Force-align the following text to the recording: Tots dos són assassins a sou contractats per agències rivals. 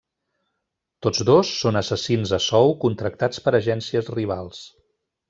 Tots 1.07 1.25
dos 1.29 1.51
són 1.57 1.77
assassins 1.81 2.33
a 2.37 2.41
sou 2.49 2.73
contractats 2.87 3.45
per 3.49 3.55
agències 3.61 4.11
rivals. 4.17 4.65